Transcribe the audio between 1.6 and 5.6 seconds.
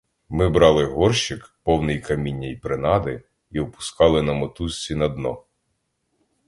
повний каміння й принади, і опускали на мотузці на дно.